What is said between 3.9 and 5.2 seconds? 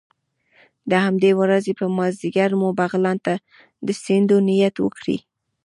ستنېدو نیت وکړ.